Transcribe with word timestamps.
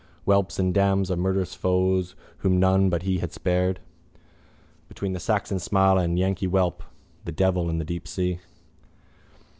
Whelps 0.23 0.57
and 0.57 0.73
dams 0.73 1.11
of 1.11 1.19
murderous 1.19 1.53
foes 1.53 2.15
whom 2.39 2.59
none 2.59 2.89
But 2.89 3.03
we 3.03 3.19
had 3.19 3.31
spared... 3.31 3.81
Between 4.87 5.13
the 5.13 5.19
Saxon 5.19 5.59
smile 5.59 5.99
and 5.99 6.17
yankee 6.17 6.47
yawp. 6.47 6.81
The 7.25 7.31
devil 7.31 7.69
and 7.69 7.79
the 7.79 7.85
deep 7.85 8.07
sea. 8.07 8.39